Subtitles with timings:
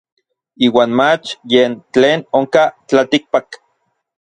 [0.67, 3.47] Iuan mach yen tlen onkaj tlaltikpak.